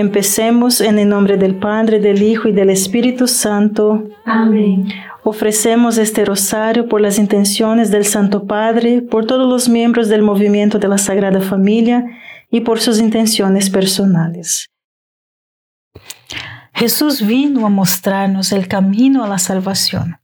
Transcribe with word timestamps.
Empecemos 0.00 0.80
en 0.80 0.98
el 0.98 1.10
nombre 1.10 1.36
del 1.36 1.56
Padre, 1.56 2.00
del 2.00 2.22
Hijo 2.22 2.48
y 2.48 2.52
del 2.52 2.70
Espíritu 2.70 3.28
Santo. 3.28 4.08
Amén. 4.24 4.88
Ofrecemos 5.24 5.98
este 5.98 6.24
rosario 6.24 6.88
por 6.88 7.02
las 7.02 7.18
intenciones 7.18 7.90
del 7.90 8.06
Santo 8.06 8.46
Padre, 8.46 9.02
por 9.02 9.26
todos 9.26 9.46
los 9.46 9.68
miembros 9.68 10.08
del 10.08 10.22
movimiento 10.22 10.78
de 10.78 10.88
la 10.88 10.96
Sagrada 10.96 11.42
Familia 11.42 12.02
y 12.50 12.60
por 12.62 12.80
sus 12.80 12.98
intenciones 12.98 13.68
personales. 13.68 14.70
Jesús 16.72 17.26
vino 17.26 17.66
a 17.66 17.68
mostrarnos 17.68 18.52
el 18.52 18.68
camino 18.68 19.22
a 19.22 19.28
la 19.28 19.38
salvación. 19.38 20.18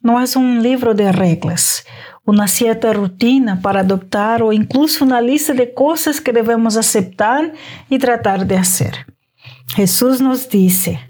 No 0.00 0.20
es 0.20 0.36
un 0.36 0.62
libro 0.62 0.94
de 0.94 1.10
reglas, 1.10 1.84
una 2.24 2.46
cierta 2.46 2.92
rutina 2.92 3.60
para 3.60 3.80
adoptar 3.80 4.42
o 4.42 4.52
incluso 4.52 5.04
una 5.04 5.20
lista 5.20 5.52
de 5.54 5.74
cosas 5.74 6.20
que 6.20 6.32
debemos 6.32 6.76
aceptar 6.76 7.52
y 7.88 7.98
tratar 7.98 8.46
de 8.46 8.56
hacer. 8.56 9.06
Jesús 9.74 10.20
nos 10.20 10.48
dice, 10.48 11.00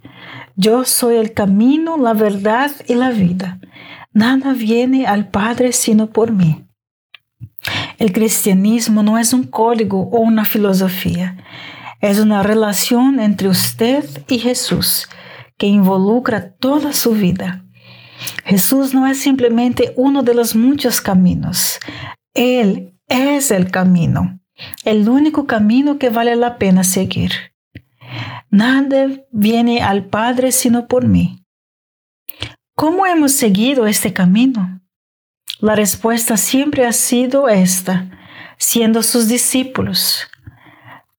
yo 0.56 0.84
soy 0.84 1.17
el 1.17 1.33
camino, 1.33 1.97
la 1.97 2.15
verdad 2.15 2.70
y 2.87 2.95
la 2.95 3.11
vida. 3.11 3.61
Nada 4.12 4.53
viene 4.53 5.06
al 5.06 5.29
Padre 5.29 5.73
sino 5.73 6.09
por 6.09 6.33
mí. 6.33 6.65
El 7.98 8.12
cristianismo 8.12 9.03
no 9.03 9.19
es 9.19 9.33
un 9.33 9.45
código 9.45 10.09
o 10.11 10.20
una 10.20 10.45
filosofía, 10.45 11.37
es 12.01 12.19
una 12.19 12.42
relación 12.42 13.20
entre 13.20 13.48
usted 13.48 14.05
y 14.29 14.39
Jesús 14.39 15.08
que 15.56 15.67
involucra 15.69 16.53
toda 16.55 16.92
su 16.92 17.12
vida. 17.12 17.64
Jesús 18.45 18.95
no 18.95 19.06
es 19.06 19.19
simplemente 19.19 19.92
uno 19.97 20.23
de 20.23 20.34
los 20.34 20.55
muchos 20.55 21.01
caminos, 21.01 21.78
Él 22.34 22.98
es 23.09 23.51
el 23.51 23.70
camino, 23.70 24.41
el 24.84 25.09
único 25.09 25.47
camino 25.47 25.98
que 25.98 26.11
vale 26.11 26.37
la 26.37 26.59
pena 26.59 26.84
seguir. 26.84 27.33
Nada 28.51 29.09
viene 29.31 29.83
al 29.83 30.06
Padre 30.06 30.53
sino 30.53 30.87
por 30.87 31.06
mí. 31.06 31.45
¿Cómo 32.75 33.06
hemos 33.06 33.33
seguido 33.33 33.87
este 33.87 34.12
camino? 34.12 34.81
La 35.61 35.77
respuesta 35.77 36.36
siempre 36.36 36.84
ha 36.86 36.92
sido 36.92 37.48
esta, 37.48 38.11
siendo 38.59 39.03
sus 39.03 39.29
discípulos. 39.29 40.29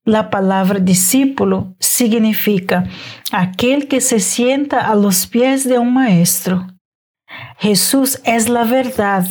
La 0.04 0.30
palabra 0.30 0.80
discípulo 0.80 1.76
significa 1.80 2.86
aquel 3.32 3.88
que 3.88 4.02
se 4.02 4.20
sienta 4.20 4.90
a 4.92 4.96
los 4.96 5.28
pies 5.28 5.64
de 5.68 5.80
un 5.80 5.94
maestro. 5.94 6.68
Jesús 7.58 8.20
es 8.24 8.50
la 8.50 8.64
verdad 8.64 9.26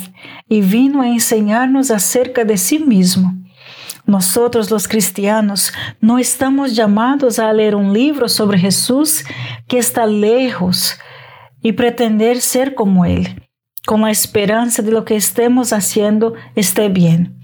y 0.47 0.61
vino 0.61 1.01
a 1.01 1.07
enseñarnos 1.07 1.91
acerca 1.91 2.43
de 2.43 2.57
sí 2.57 2.79
mismo. 2.79 3.33
Nosotros 4.05 4.69
los 4.69 4.87
cristianos 4.87 5.71
no 6.01 6.17
estamos 6.17 6.75
llamados 6.75 7.39
a 7.39 7.53
leer 7.53 7.75
un 7.75 7.93
libro 7.93 8.27
sobre 8.27 8.59
Jesús 8.59 9.23
que 9.67 9.77
está 9.77 10.05
lejos 10.05 10.99
y 11.61 11.71
pretender 11.71 12.41
ser 12.41 12.75
como 12.75 13.05
Él, 13.05 13.47
con 13.85 14.01
la 14.01 14.11
esperanza 14.11 14.81
de 14.81 14.91
lo 14.91 15.05
que 15.05 15.15
estemos 15.15 15.71
haciendo 15.71 16.33
esté 16.55 16.89
bien. 16.89 17.39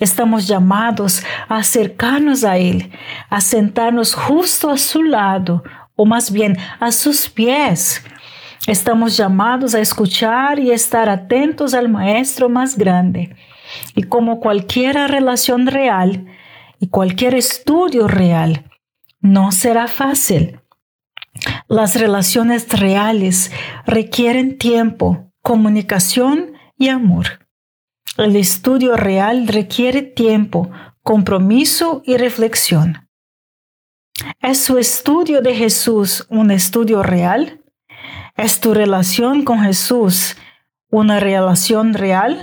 Estamos 0.00 0.48
llamados 0.48 1.22
a 1.48 1.58
acercarnos 1.58 2.42
a 2.42 2.58
Él, 2.58 2.90
a 3.30 3.40
sentarnos 3.40 4.14
justo 4.14 4.70
a 4.70 4.76
su 4.76 5.02
lado, 5.02 5.62
o 5.94 6.04
más 6.04 6.32
bien 6.32 6.58
a 6.80 6.90
sus 6.90 7.28
pies. 7.28 8.04
Estamos 8.66 9.16
llamados 9.18 9.74
a 9.74 9.80
escuchar 9.80 10.58
y 10.58 10.70
estar 10.70 11.10
atentos 11.10 11.74
al 11.74 11.90
Maestro 11.90 12.48
más 12.48 12.78
grande 12.78 13.36
y 13.94 14.04
como 14.04 14.40
cualquier 14.40 14.96
relación 15.10 15.66
real 15.66 16.26
y 16.80 16.88
cualquier 16.88 17.34
estudio 17.34 18.08
real, 18.08 18.70
no 19.20 19.52
será 19.52 19.86
fácil. 19.86 20.60
Las 21.68 21.96
relaciones 21.96 22.68
reales 22.78 23.50
requieren 23.86 24.56
tiempo, 24.56 25.30
comunicación 25.42 26.52
y 26.78 26.88
amor. 26.88 27.46
El 28.16 28.34
estudio 28.36 28.96
real 28.96 29.46
requiere 29.46 30.02
tiempo, 30.02 30.70
compromiso 31.02 32.02
y 32.06 32.16
reflexión. 32.16 33.08
¿Es 34.40 34.62
su 34.62 34.78
estudio 34.78 35.42
de 35.42 35.54
Jesús 35.54 36.26
un 36.30 36.50
estudio 36.50 37.02
real? 37.02 37.63
¿Es 38.36 38.58
tu 38.58 38.74
relación 38.74 39.44
con 39.44 39.60
Jesús 39.60 40.34
una 40.90 41.20
relación 41.20 41.94
real? 41.94 42.36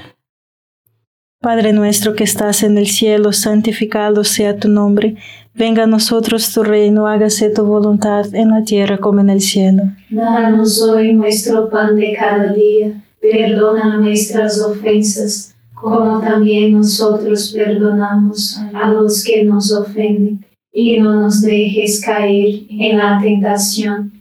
Padre 1.41 1.73
nuestro 1.73 2.13
que 2.13 2.23
estás 2.23 2.63
en 2.63 2.77
el 2.77 2.87
cielo, 2.87 3.33
santificado 3.33 4.23
sea 4.23 4.57
tu 4.57 4.69
nombre. 4.69 5.17
Venga 5.53 5.83
a 5.83 5.87
nosotros 5.87 6.53
tu 6.53 6.63
reino, 6.63 7.07
hágase 7.07 7.49
tu 7.49 7.65
voluntad 7.65 8.33
en 8.33 8.51
la 8.51 8.63
tierra 8.63 8.99
como 8.99 9.19
en 9.19 9.31
el 9.31 9.41
cielo. 9.41 9.83
Danos 10.09 10.81
hoy 10.81 11.11
nuestro 11.11 11.69
pan 11.69 11.97
de 11.97 12.15
cada 12.17 12.53
día. 12.53 13.03
Perdona 13.19 13.97
nuestras 13.97 14.61
ofensas, 14.61 15.53
como 15.73 16.21
también 16.21 16.71
nosotros 16.71 17.51
perdonamos 17.53 18.57
a 18.73 18.87
los 18.91 19.25
que 19.25 19.43
nos 19.43 19.73
ofenden. 19.73 20.45
Y 20.71 21.01
no 21.01 21.19
nos 21.19 21.41
dejes 21.41 21.99
caer 21.99 22.61
en 22.69 22.97
la 22.97 23.19
tentación 23.21 24.20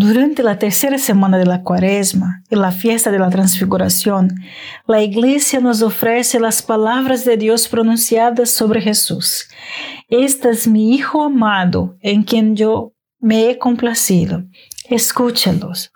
Durante 0.00 0.44
la 0.44 0.60
tercera 0.60 0.96
semana 0.96 1.38
de 1.38 1.44
la 1.44 1.64
cuaresma 1.64 2.44
y 2.48 2.54
la 2.54 2.70
fiesta 2.70 3.10
de 3.10 3.18
la 3.18 3.30
transfiguración, 3.30 4.32
la 4.86 5.02
iglesia 5.02 5.58
nos 5.58 5.82
ofrece 5.82 6.38
las 6.38 6.62
palabras 6.62 7.24
de 7.24 7.36
Dios 7.36 7.66
pronunciadas 7.66 8.48
sobre 8.48 8.80
Jesús. 8.80 9.48
Este 10.08 10.50
es 10.50 10.68
mi 10.68 10.94
Hijo 10.94 11.24
amado 11.24 11.96
en 12.00 12.22
quien 12.22 12.54
yo 12.54 12.92
me 13.18 13.50
he 13.50 13.58
complacido. 13.58 14.44
Escúchalos. 14.88 15.90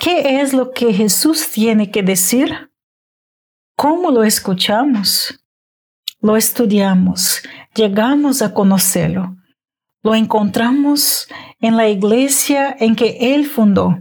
¿Qué 0.00 0.40
es 0.40 0.52
lo 0.52 0.72
que 0.72 0.92
Jesús 0.92 1.48
tiene 1.52 1.92
que 1.92 2.02
decir? 2.02 2.72
¿Cómo 3.76 4.10
lo 4.10 4.24
escuchamos? 4.24 5.38
Lo 6.20 6.36
estudiamos, 6.36 7.40
llegamos 7.72 8.42
a 8.42 8.52
conocerlo. 8.52 9.36
Lo 10.06 10.14
encontramos 10.14 11.26
en 11.60 11.76
la 11.76 11.88
iglesia 11.88 12.76
en 12.78 12.94
que 12.94 13.34
Él 13.34 13.44
fundó. 13.44 13.98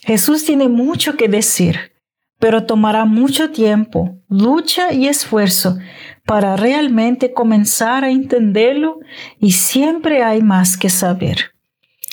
Jesús 0.00 0.46
tiene 0.46 0.68
mucho 0.68 1.18
que 1.18 1.28
decir, 1.28 1.92
pero 2.38 2.64
tomará 2.64 3.04
mucho 3.04 3.50
tiempo, 3.50 4.16
lucha 4.30 4.90
y 4.90 5.06
esfuerzo 5.06 5.76
para 6.24 6.56
realmente 6.56 7.34
comenzar 7.34 8.04
a 8.04 8.10
entenderlo 8.10 9.00
y 9.38 9.52
siempre 9.52 10.22
hay 10.22 10.40
más 10.40 10.78
que 10.78 10.88
saber. 10.88 11.52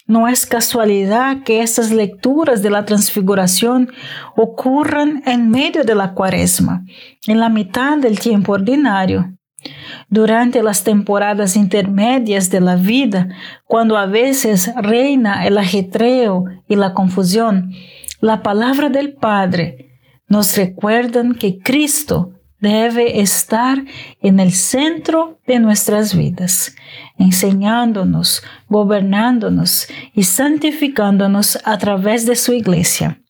No 0.08 0.28
es 0.28 0.46
casualidad 0.46 1.44
que 1.44 1.62
estas 1.62 1.92
lecturas 1.92 2.62
de 2.62 2.70
la 2.70 2.84
transfiguración 2.84 3.94
ocurran 4.36 5.24
en 5.26 5.50
medio 5.50 5.86
de 5.86 5.96
la 5.96 6.14
cuaresma, 6.14 6.84
en 7.28 7.40
la 7.40 7.48
mitad 7.48 7.98
del 7.98 8.20
tiempo 8.20 8.52
ordinario. 8.52 9.38
Durante 10.10 10.62
las 10.62 10.84
temporadas 10.84 11.56
intermedias 11.56 12.50
de 12.50 12.62
la 12.62 12.76
vida, 12.76 13.30
cuando 13.66 13.98
a 13.98 14.06
veces 14.06 14.72
reina 14.76 15.46
el 15.46 15.58
ajetreo 15.58 16.46
y 16.68 16.76
la 16.76 16.94
confusión, 16.94 17.72
la 18.22 18.44
palabra 18.44 18.90
del 18.90 19.14
Padre 19.14 20.00
nos 20.28 20.58
recuerdan 20.58 21.36
que 21.36 21.60
Cristo 21.60 22.32
debe 22.60 23.22
estar 23.22 23.84
en 24.22 24.40
el 24.40 24.52
centro 24.52 25.40
de 25.46 25.60
nuestras 25.60 26.16
vidas, 26.16 26.76
enseñándonos, 27.18 28.42
gobernándonos 28.68 29.88
y 30.14 30.24
santificándonos 30.24 31.60
a 31.64 31.78
través 31.78 32.26
de 32.26 32.36
su 32.36 32.54
iglesia. 32.54 33.22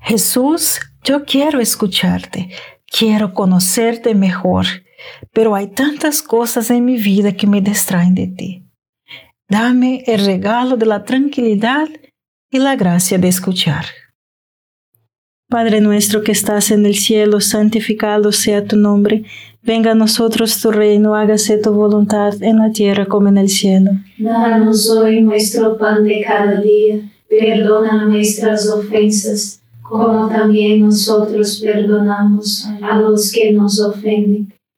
Jesús, 0.00 0.80
yo 1.02 1.24
quiero 1.24 1.60
escucharte, 1.60 2.50
quiero 2.86 3.32
conocerte 3.32 4.14
mejor, 4.14 4.66
pero 5.32 5.54
hay 5.54 5.68
tantas 5.68 6.22
cosas 6.22 6.70
en 6.70 6.84
mi 6.84 6.96
vida 6.96 7.32
que 7.32 7.46
me 7.46 7.60
distraen 7.60 8.14
de 8.14 8.26
ti. 8.28 8.62
Dame 9.48 10.02
el 10.06 10.24
regalo 10.24 10.76
de 10.76 10.86
la 10.86 11.04
tranquilidad 11.04 11.88
y 12.50 12.58
la 12.58 12.76
gracia 12.76 13.18
de 13.18 13.28
escuchar. 13.28 13.84
Padre 15.48 15.80
nuestro 15.80 16.22
que 16.22 16.32
estás 16.32 16.70
en 16.70 16.86
el 16.86 16.94
cielo, 16.94 17.40
santificado 17.40 18.32
sea 18.32 18.64
tu 18.64 18.76
nombre. 18.76 19.24
Venga 19.62 19.92
a 19.92 19.94
nosotros 19.94 20.60
tu 20.60 20.70
reino, 20.70 21.14
hágase 21.14 21.58
tu 21.58 21.72
voluntad 21.72 22.42
en 22.42 22.58
la 22.58 22.72
tierra 22.72 23.06
como 23.06 23.28
en 23.28 23.38
el 23.38 23.48
cielo. 23.48 23.92
Danos 24.18 24.90
hoy 24.90 25.20
nuestro 25.20 25.76
pan 25.76 26.04
de 26.04 26.24
cada 26.26 26.60
día. 26.60 27.00
Perdona 27.28 28.06
nuestras 28.06 28.68
ofensas, 28.68 29.60
como 29.82 30.28
también 30.28 30.80
nosotros 30.80 31.60
perdonamos 31.62 32.66
a 32.82 32.98
los 32.98 33.30
que 33.30 33.52
nos 33.52 33.80
ofenden. 33.80 34.52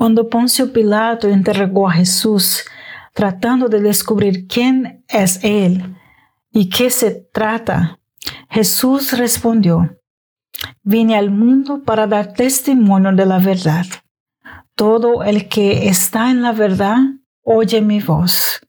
Cuando 0.00 0.30
Poncio 0.30 0.72
Pilato 0.72 1.28
interrogó 1.28 1.86
a 1.86 1.92
Jesús, 1.92 2.64
tratando 3.12 3.68
de 3.68 3.82
descubrir 3.82 4.46
quién 4.46 5.04
es 5.08 5.44
Él 5.44 5.94
y 6.50 6.70
qué 6.70 6.88
se 6.88 7.28
trata, 7.34 7.98
Jesús 8.48 9.12
respondió, 9.12 10.00
vine 10.82 11.18
al 11.18 11.30
mundo 11.30 11.82
para 11.84 12.06
dar 12.06 12.32
testimonio 12.32 13.12
de 13.12 13.26
la 13.26 13.40
verdad. 13.40 13.84
Todo 14.74 15.22
el 15.22 15.50
que 15.50 15.90
está 15.90 16.30
en 16.30 16.40
la 16.40 16.52
verdad 16.52 16.96
oye 17.42 17.82
mi 17.82 18.00
voz. 18.00 18.66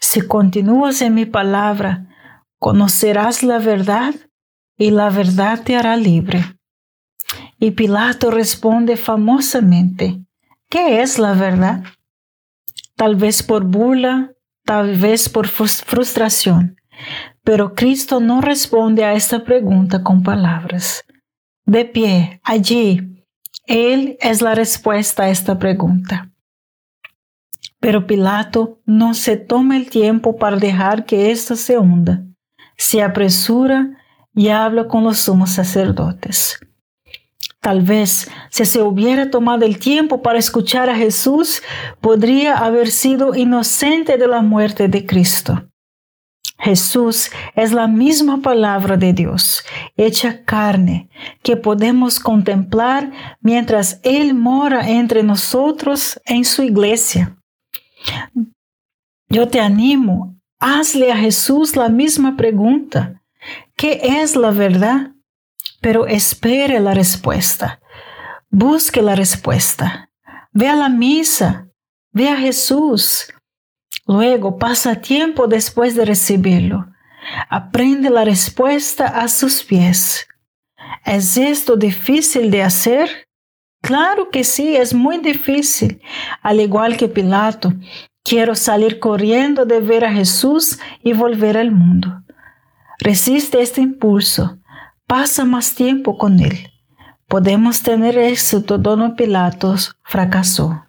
Si 0.00 0.20
continúas 0.20 1.00
en 1.00 1.14
mi 1.14 1.24
palabra, 1.24 2.10
conocerás 2.58 3.42
la 3.42 3.58
verdad 3.58 4.14
y 4.76 4.90
la 4.90 5.08
verdad 5.08 5.62
te 5.64 5.76
hará 5.76 5.96
libre. 5.96 6.44
Y 7.58 7.70
Pilato 7.70 8.30
responde 8.30 8.98
famosamente, 8.98 10.25
¿qué 10.76 11.00
es 11.00 11.18
la 11.18 11.32
verdad? 11.32 11.84
Tal 12.96 13.16
vez 13.16 13.42
por 13.42 13.64
burla, 13.64 14.32
tal 14.66 14.94
vez 14.98 15.26
por 15.30 15.48
frustración, 15.48 16.76
pero 17.42 17.74
Cristo 17.74 18.20
no 18.20 18.42
responde 18.42 19.02
a 19.02 19.14
esta 19.14 19.42
pregunta 19.42 20.02
con 20.02 20.22
palabras. 20.22 21.02
De 21.64 21.86
pie, 21.86 22.42
allí, 22.44 23.24
Él 23.66 24.18
es 24.20 24.42
la 24.42 24.54
respuesta 24.54 25.22
a 25.22 25.30
esta 25.30 25.58
pregunta. 25.58 26.30
Pero 27.80 28.06
Pilato 28.06 28.78
no 28.84 29.14
se 29.14 29.38
toma 29.38 29.78
el 29.78 29.88
tiempo 29.88 30.36
para 30.36 30.58
dejar 30.58 31.06
que 31.06 31.30
esto 31.30 31.56
se 31.56 31.78
hunda. 31.78 32.22
Se 32.76 33.02
apresura 33.02 33.96
y 34.34 34.48
habla 34.48 34.88
con 34.88 35.04
los 35.04 35.20
sumos 35.20 35.50
sacerdotes. 35.52 36.58
Tal 37.66 37.82
vez 37.82 38.30
si 38.48 38.64
se 38.64 38.80
hubiera 38.80 39.28
tomado 39.28 39.66
el 39.66 39.80
tiempo 39.80 40.22
para 40.22 40.38
escuchar 40.38 40.88
a 40.88 40.94
Jesús, 40.94 41.64
podría 42.00 42.58
haber 42.58 42.92
sido 42.92 43.34
inocente 43.34 44.16
de 44.16 44.28
la 44.28 44.40
muerte 44.40 44.86
de 44.86 45.04
Cristo. 45.04 45.68
Jesús 46.60 47.28
es 47.56 47.72
la 47.72 47.88
misma 47.88 48.40
palabra 48.40 48.96
de 48.96 49.12
Dios, 49.12 49.64
hecha 49.96 50.44
carne, 50.44 51.08
que 51.42 51.56
podemos 51.56 52.20
contemplar 52.20 53.10
mientras 53.40 53.98
Él 54.04 54.34
mora 54.34 54.88
entre 54.88 55.24
nosotros 55.24 56.20
en 56.24 56.44
su 56.44 56.62
iglesia. 56.62 57.36
Yo 59.28 59.48
te 59.48 59.58
animo, 59.58 60.36
hazle 60.60 61.10
a 61.10 61.16
Jesús 61.16 61.74
la 61.74 61.88
misma 61.88 62.36
pregunta. 62.36 63.24
¿Qué 63.74 63.98
es 64.22 64.36
la 64.36 64.52
verdad? 64.52 65.15
Pero 65.86 66.08
espere 66.08 66.80
la 66.80 66.94
respuesta. 66.94 67.78
Busque 68.50 69.02
la 69.02 69.14
respuesta. 69.14 70.10
Ve 70.50 70.66
a 70.66 70.74
la 70.74 70.88
misa. 70.88 71.68
Ve 72.10 72.28
a 72.28 72.36
Jesús. 72.36 73.32
Luego 74.04 74.58
pasa 74.58 74.96
tiempo 74.96 75.46
después 75.46 75.94
de 75.94 76.04
recibirlo. 76.04 76.88
Aprende 77.48 78.10
la 78.10 78.24
respuesta 78.24 79.06
a 79.06 79.28
sus 79.28 79.62
pies. 79.62 80.26
¿Es 81.04 81.36
esto 81.36 81.76
difícil 81.76 82.50
de 82.50 82.64
hacer? 82.64 83.28
Claro 83.80 84.30
que 84.30 84.42
sí, 84.42 84.74
es 84.74 84.92
muy 84.92 85.18
difícil. 85.18 86.02
Al 86.42 86.58
igual 86.58 86.96
que 86.96 87.06
Pilato, 87.06 87.72
quiero 88.24 88.56
salir 88.56 88.98
corriendo 88.98 89.64
de 89.64 89.78
ver 89.78 90.04
a 90.04 90.12
Jesús 90.12 90.80
y 91.04 91.12
volver 91.12 91.56
al 91.56 91.70
mundo. 91.70 92.24
Resiste 92.98 93.62
este 93.62 93.82
impulso. 93.82 94.58
Pasa 95.06 95.44
más 95.44 95.76
tiempo 95.76 96.18
con 96.18 96.40
Él. 96.40 96.70
Podemos 97.28 97.82
tener 97.82 98.18
éxito 98.18 98.76
donde 98.76 99.14
Pilatos 99.14 99.94
fracasó. 100.02 100.82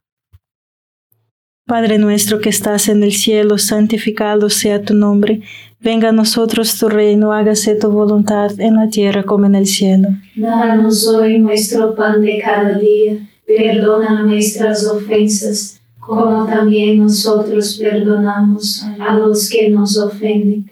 Padre 1.68 2.00
nuestro 2.00 2.40
que 2.40 2.50
estás 2.50 2.88
en 2.88 3.04
el 3.04 3.12
cielo, 3.12 3.60
santificado 3.60 4.50
sea 4.50 4.82
tu 4.82 4.96
nombre. 4.96 5.42
Venga 5.80 6.10
a 6.10 6.14
nosotros 6.14 6.80
tu 6.80 6.90
reino, 6.90 7.32
hágase 7.32 7.76
tu 7.76 7.92
voluntad 7.92 8.60
en 8.60 8.78
la 8.78 8.90
tierra 8.90 9.22
como 9.22 9.46
en 9.46 9.54
el 9.54 9.68
cielo. 9.68 10.08
Danos 10.36 11.08
hoy 11.08 11.38
nuestro 11.38 11.94
pan 11.94 12.22
de 12.22 12.40
cada 12.40 12.80
día. 12.80 13.18
Perdona 13.46 14.24
nuestras 14.24 14.84
ofensas, 14.88 15.80
como 16.00 16.48
también 16.48 16.98
nosotros 17.00 17.78
perdonamos 17.80 18.84
a 19.00 19.14
los 19.14 19.48
que 19.48 19.70
nos 19.70 19.96
ofenden. 19.96 20.72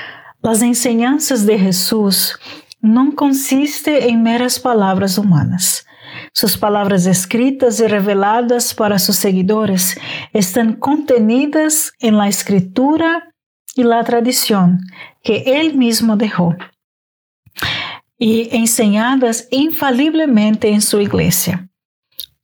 Las 0.41 0.63
enseñanzas 0.63 1.45
de 1.45 1.59
Jesús 1.59 2.39
no 2.79 3.13
consisten 3.15 4.01
en 4.09 4.23
meras 4.23 4.59
palabras 4.59 5.19
humanas. 5.19 5.85
Sus 6.33 6.57
palabras 6.57 7.05
escritas 7.05 7.79
y 7.79 7.85
reveladas 7.85 8.73
para 8.73 8.97
sus 8.97 9.17
seguidores 9.17 9.99
están 10.33 10.73
contenidas 10.73 11.93
en 11.99 12.17
la 12.17 12.27
escritura 12.27 13.33
y 13.75 13.83
la 13.83 14.03
tradición 14.03 14.79
que 15.21 15.43
él 15.45 15.75
mismo 15.75 16.17
dejó 16.17 16.55
y 18.17 18.49
enseñadas 18.55 19.47
infaliblemente 19.51 20.69
en 20.69 20.81
su 20.81 20.99
iglesia. 20.99 21.69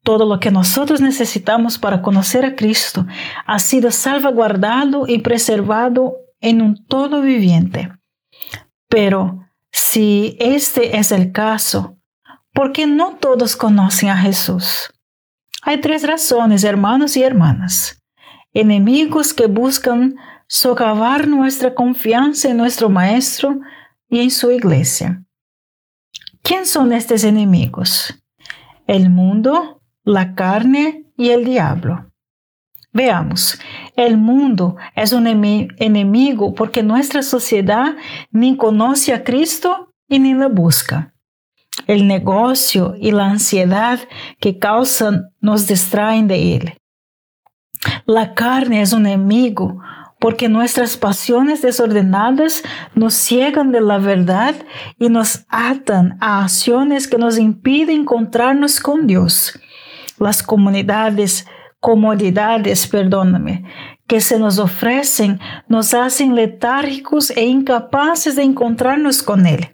Todo 0.03 0.25
lo 0.25 0.39
que 0.39 0.51
nosotros 0.51 1.01
necesitamos 1.01 1.79
para 1.79 2.03
conocer 2.03 2.45
a 2.45 2.55
Cristo 2.55 3.07
ha 3.47 3.57
sido 3.57 3.91
salvaguardado 3.91 5.07
y 5.07 5.17
preservado 5.19 6.17
en 6.39 6.61
un 6.61 6.85
todo 6.85 7.21
viviente. 7.21 7.91
Pero 8.87 9.45
si 9.71 10.37
este 10.39 10.97
es 10.97 11.11
el 11.11 11.31
caso, 11.31 11.97
¿por 12.53 12.71
qué 12.71 12.87
no 12.87 13.15
todos 13.15 13.55
conocen 13.55 14.09
a 14.09 14.17
Jesús? 14.17 14.91
Hay 15.61 15.81
tres 15.81 16.03
razones, 16.03 16.63
hermanos 16.63 17.17
y 17.17 17.23
hermanas. 17.23 18.01
Enemigos 18.53 19.33
que 19.33 19.47
buscan 19.47 20.15
socavar 20.47 21.27
nuestra 21.27 21.75
confianza 21.75 22.49
en 22.49 22.57
nuestro 22.57 22.89
Maestro 22.89 23.59
y 24.09 24.21
en 24.21 24.31
su 24.31 24.51
iglesia. 24.51 25.23
¿Quién 26.41 26.65
son 26.65 26.93
estos 26.93 27.25
enemigos? 27.25 28.23
El 28.87 29.09
mundo, 29.09 29.81
la 30.03 30.33
carne 30.33 31.11
y 31.17 31.31
el 31.31 31.43
diablo. 31.43 32.09
Veamos, 32.97 33.59
el 33.95 34.17
mundo 34.17 34.75
es 34.95 35.13
un 35.13 35.27
enemigo 35.27 36.55
porque 36.55 36.81
nuestra 36.81 37.21
sociedad 37.21 37.95
ni 38.31 38.57
conoce 38.57 39.13
a 39.13 39.23
Cristo 39.23 39.93
y 40.09 40.17
ni 40.17 40.33
lo 40.33 40.49
busca. 40.49 41.13
El 41.85 42.07
negocio 42.07 42.95
y 42.99 43.11
la 43.11 43.25
ansiedad 43.25 43.99
que 44.39 44.57
causan 44.57 45.29
nos 45.39 45.67
distraen 45.67 46.27
de 46.27 46.55
él. 46.55 46.73
La 48.07 48.33
carne 48.33 48.81
es 48.81 48.93
un 48.93 49.05
enemigo 49.05 49.79
porque 50.19 50.49
nuestras 50.49 50.97
pasiones 50.97 51.61
desordenadas 51.61 52.63
nos 52.95 53.13
ciegan 53.13 53.71
de 53.71 53.81
la 53.81 53.99
verdad 53.99 54.55
y 54.97 55.09
nos 55.09 55.45
atan 55.49 56.17
a 56.19 56.41
acciones 56.41 57.07
que 57.07 57.19
nos 57.19 57.37
impiden 57.37 58.01
encontrarnos 58.01 58.79
con 58.79 59.05
Dios. 59.05 59.59
Las 60.17 60.41
comunidades 60.41 61.45
comodidades, 61.87 62.85
perdóname, 62.85 63.63
que 64.07 64.19
se 64.19 64.37
nos 64.37 64.59
ofrecen 64.59 65.39
nos 65.69 65.93
hacen 65.93 66.35
letárgicos 66.35 67.29
e 67.29 67.45
incapaces 67.45 68.35
de 68.35 68.43
encontrarnos 68.43 69.23
con 69.23 69.45
Él. 69.45 69.69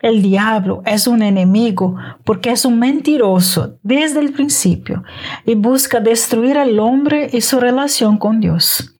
El 0.00 0.22
diablo 0.22 0.80
es 0.86 1.08
un 1.08 1.22
enemigo 1.22 1.96
porque 2.22 2.52
es 2.52 2.64
un 2.64 2.78
mentiroso 2.78 3.80
desde 3.82 4.20
el 4.20 4.32
principio 4.32 5.02
y 5.44 5.56
busca 5.56 5.98
destruir 5.98 6.56
al 6.56 6.78
hombre 6.78 7.28
y 7.32 7.40
su 7.40 7.58
relación 7.58 8.16
con 8.16 8.38
Dios. 8.38 8.94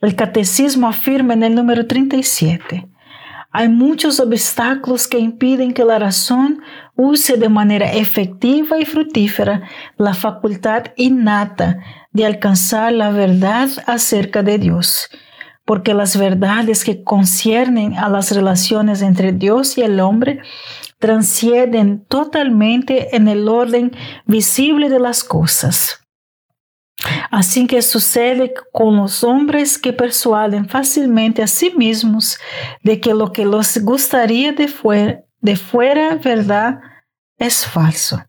El 0.00 0.14
catecismo 0.14 0.86
afirma 0.86 1.34
en 1.34 1.42
el 1.42 1.56
número 1.56 1.84
37, 1.84 2.88
hay 3.52 3.68
muchos 3.68 4.20
obstáculos 4.20 5.08
que 5.08 5.18
impiden 5.18 5.74
que 5.74 5.84
la 5.84 5.98
razón 5.98 6.62
use 7.00 7.36
de 7.36 7.48
manera 7.48 7.92
efectiva 7.92 8.78
y 8.78 8.84
fructífera 8.84 9.62
la 9.96 10.12
facultad 10.12 10.84
innata 10.96 11.78
de 12.12 12.26
alcanzar 12.26 12.92
la 12.92 13.10
verdad 13.10 13.70
acerca 13.86 14.42
de 14.42 14.58
Dios, 14.58 15.08
porque 15.64 15.94
las 15.94 16.16
verdades 16.16 16.84
que 16.84 17.02
conciernen 17.02 17.96
a 17.96 18.08
las 18.08 18.32
relaciones 18.32 19.00
entre 19.00 19.32
Dios 19.32 19.78
y 19.78 19.82
el 19.82 19.98
hombre 20.00 20.40
transcienden 20.98 22.04
totalmente 22.04 23.16
en 23.16 23.28
el 23.28 23.48
orden 23.48 23.92
visible 24.26 24.90
de 24.90 25.00
las 25.00 25.24
cosas. 25.24 26.00
Así 27.30 27.66
que 27.66 27.80
sucede 27.80 28.52
con 28.72 28.96
los 28.96 29.24
hombres 29.24 29.78
que 29.78 29.94
persuaden 29.94 30.68
fácilmente 30.68 31.42
a 31.42 31.46
sí 31.46 31.72
mismos 31.74 32.38
de 32.82 33.00
que 33.00 33.14
lo 33.14 33.32
que 33.32 33.46
les 33.46 33.82
gustaría 33.82 34.52
de 34.52 34.68
fuera, 34.68 35.22
de 35.40 35.56
fuera 35.56 36.16
verdad 36.16 36.80
es 37.40 37.66
falso. 37.66 38.22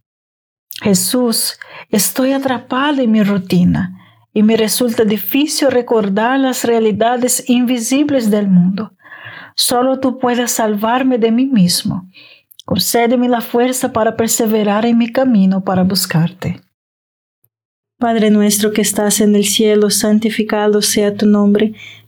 Jesús, 0.82 1.60
estoy 1.89 2.32
atrapado 2.32 3.02
en 3.02 3.12
mi 3.12 3.21
rutina 3.21 4.00
y 4.34 4.41
me 4.41 4.58
resulta 4.58 5.04
difícil 5.04 5.69
recordar 5.69 6.39
las 6.39 6.63
realidades 6.63 7.47
invisibles 7.47 8.32
del 8.32 8.47
mundo. 8.47 8.93
Solo 9.56 10.00
tú 10.00 10.17
puedes 10.17 10.52
salvarme 10.54 11.19
de 11.19 11.32
mí 11.32 11.45
mismo. 11.45 12.10
Concédeme 12.65 13.28
la 13.28 13.41
fuerza 13.41 13.91
para 13.91 14.15
perseverar 14.15 14.86
en 14.86 14.97
mi 14.97 15.12
camino 15.12 15.63
para 15.63 15.84
buscarte. 15.84 16.62
Padre 18.00 18.32
nuestro 18.32 18.71
que 18.71 18.82
estás 18.82 19.19
en 19.19 19.36
el 19.36 19.43
cielo, 19.43 19.89
santificado 19.89 20.82
sea 20.82 21.15
tu 21.15 21.28
nombre. 21.28 21.74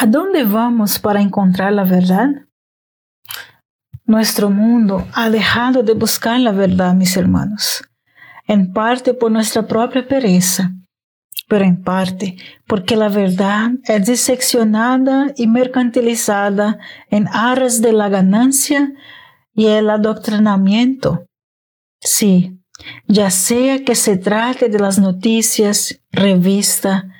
¿A 0.00 0.06
dónde 0.06 0.44
vamos 0.44 1.00
para 1.00 1.20
encontrar 1.20 1.72
la 1.72 1.82
verdad? 1.82 2.28
Nuestro 4.04 4.48
mundo 4.48 5.04
ha 5.12 5.28
dejado 5.28 5.82
de 5.82 5.94
buscar 5.94 6.38
la 6.38 6.52
verdad, 6.52 6.94
mis 6.94 7.16
hermanos, 7.16 7.82
en 8.46 8.72
parte 8.72 9.12
por 9.12 9.32
nuestra 9.32 9.66
propia 9.66 10.06
pereza, 10.06 10.72
pero 11.48 11.64
en 11.64 11.82
parte 11.82 12.36
porque 12.68 12.94
la 12.94 13.08
verdad 13.08 13.72
es 13.88 14.06
diseccionada 14.06 15.32
y 15.36 15.48
mercantilizada 15.48 16.78
en 17.10 17.26
aras 17.26 17.82
de 17.82 17.92
la 17.92 18.08
ganancia 18.08 18.92
y 19.52 19.66
el 19.66 19.90
adoctrinamiento. 19.90 21.26
Sí, 22.00 22.56
ya 23.08 23.32
sea 23.32 23.84
que 23.84 23.96
se 23.96 24.16
trate 24.16 24.68
de 24.68 24.78
las 24.78 25.00
noticias, 25.00 26.00
revista, 26.12 27.17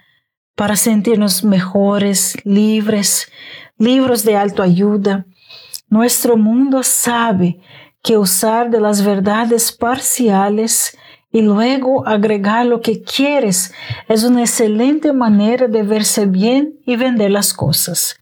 para 0.58 0.74
sentirnos 0.74 1.44
mejores, 1.44 2.36
libres, 2.42 3.30
libros 3.78 4.24
de 4.24 4.36
autoayuda, 4.36 5.24
nuestro 5.88 6.36
mundo 6.36 6.82
sabe 6.82 7.60
que 8.02 8.18
usar 8.18 8.68
de 8.68 8.80
las 8.80 9.04
verdades 9.04 9.70
parciales 9.70 10.98
y 11.30 11.42
luego 11.42 12.04
agregar 12.08 12.66
lo 12.66 12.80
que 12.80 13.02
quieres 13.02 13.72
es 14.08 14.24
una 14.24 14.40
excelente 14.40 15.12
manera 15.12 15.68
de 15.68 15.84
verse 15.84 16.26
bien 16.26 16.80
y 16.84 16.96
vender 16.96 17.30
las 17.30 17.54
cosas. 17.54 18.18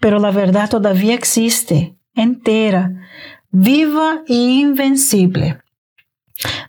Pero 0.00 0.18
la 0.18 0.32
verdad 0.32 0.68
todavía 0.68 1.14
existe, 1.14 1.96
entera, 2.16 2.90
viva 3.52 4.24
e 4.26 4.34
invencible. 4.34 5.60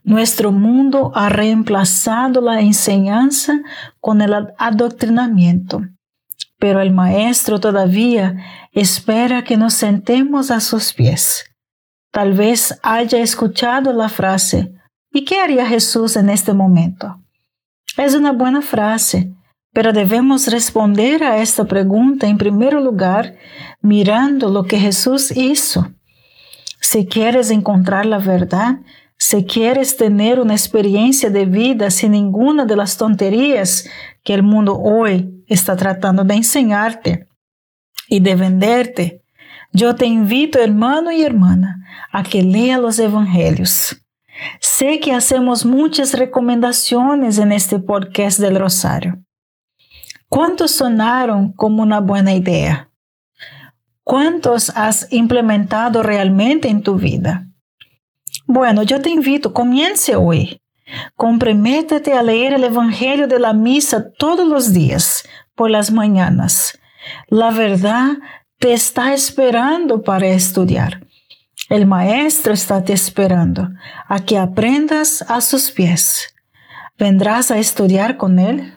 Nuestro 0.03 0.51
mundo 0.51 1.12
ha 1.15 1.30
reemplazado 1.30 2.41
la 2.41 2.62
enseñanza 2.62 3.62
con 3.99 4.21
el 4.21 4.34
adoctrinamiento, 4.58 5.82
pero 6.60 6.82
el 6.82 6.91
Maestro 6.91 7.60
todavía 7.60 8.36
espera 8.71 9.43
que 9.43 9.58
nos 9.58 9.73
sentemos 9.73 10.51
a 10.51 10.60
sus 10.60 10.93
pies. 10.93 11.45
Tal 12.12 12.34
vez 12.34 12.80
haya 12.84 13.19
escuchado 13.19 13.91
la 13.93 14.10
frase, 14.10 14.73
¿y 15.12 15.25
qué 15.25 15.39
haría 15.39 15.65
Jesús 15.65 16.15
en 16.15 16.30
este 16.30 16.53
momento? 16.53 17.21
Es 17.97 18.15
una 18.15 18.32
buena 18.32 18.62
frase, 18.62 19.34
pero 19.73 19.91
debemos 19.91 20.47
responder 20.47 21.23
a 21.23 21.38
esta 21.39 21.65
pregunta 21.65 22.27
en 22.27 22.38
primer 22.38 22.73
lugar 22.73 23.36
mirando 23.82 24.49
lo 24.49 24.63
que 24.63 24.80
Jesús 24.80 25.32
hizo. 25.36 25.91
Si 26.80 27.06
quieres 27.06 27.51
encontrar 27.51 28.06
la 28.06 28.19
verdad, 28.19 28.80
si 29.17 29.45
quieres 29.45 29.97
tener 29.97 30.39
una 30.39 30.53
experiencia 30.53 31.30
de 31.30 31.45
vida 31.45 31.89
sin 31.89 32.12
ninguna 32.12 32.65
de 32.65 32.75
las 32.75 32.97
tonterías 32.97 33.89
que 34.23 34.34
el 34.34 34.43
mundo 34.43 34.77
hoy 34.77 35.43
está 35.47 35.75
tratando 35.75 36.23
de 36.23 36.36
enseñarte 36.36 37.27
y 38.08 38.19
de 38.19 38.36
venderte, 38.36 39.23
yo 39.73 39.95
te 39.95 40.06
invito, 40.06 40.60
hermano 40.60 41.12
y 41.12 41.23
hermana, 41.23 41.84
a 42.12 42.23
que 42.23 42.43
lea 42.43 42.77
los 42.77 42.99
evangelios. 42.99 43.97
Sé 44.60 44.99
que 44.99 45.13
hacemos 45.13 45.65
muchas 45.65 46.13
recomendaciones 46.13 47.39
en 47.39 47.51
este 47.51 47.80
podcast 47.80 48.39
del 48.39 48.60
Rosario. 48.60 49.23
¿Cuántos 50.30 50.71
sonaron 50.71 51.53
como 51.53 51.82
una 51.82 51.99
buena 51.99 52.34
idea? 52.34 52.91
¿Cuántos 54.03 54.69
has 54.75 55.12
implementado 55.12 56.03
realmente 56.03 56.69
en 56.69 56.84
tu 56.84 56.95
vida? 56.95 57.47
Bueno, 58.49 58.83
yo 58.83 59.01
te 59.01 59.10
invito, 59.10 59.53
comience 59.53 60.15
hoy. 60.15 60.62
Comprométete 61.17 62.13
a 62.13 62.23
leer 62.23 62.53
el 62.53 62.63
Evangelio 62.63 63.27
de 63.27 63.39
la 63.39 63.51
Misa 63.51 64.10
todos 64.17 64.47
los 64.47 64.71
días, 64.71 65.27
por 65.53 65.69
las 65.69 65.91
mañanas. 65.91 66.79
La 67.27 67.51
verdad 67.51 68.13
te 68.57 68.71
está 68.71 69.13
esperando 69.13 70.01
para 70.01 70.27
estudiar. 70.27 71.05
El 71.69 71.86
Maestro 71.86 72.53
está 72.53 72.86
te 72.86 72.93
esperando 72.93 73.67
a 74.07 74.21
que 74.21 74.38
aprendas 74.38 75.25
a 75.27 75.41
sus 75.41 75.69
pies. 75.69 76.33
¿Vendrás 76.97 77.51
a 77.51 77.57
estudiar 77.57 78.15
con 78.15 78.39
Él? 78.39 78.76